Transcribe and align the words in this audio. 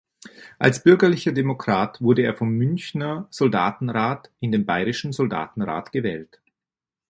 Als 0.57 0.81
bürgerlicher 0.81 1.31
Demokrat 1.31 2.01
wurde 2.01 2.23
er 2.23 2.33
vom 2.33 2.49
Münchner 2.53 3.27
Soldatenrat 3.29 4.31
in 4.39 4.51
den 4.51 4.65
Bayerischen 4.65 5.11
Soldatenrat 5.13 5.91
gewählt. 5.91 6.39